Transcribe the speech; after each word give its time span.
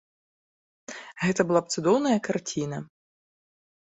Гэта 1.23 1.41
была 1.51 1.61
б 1.65 1.77
цудоўная 1.77 2.15
карціна. 2.27 2.77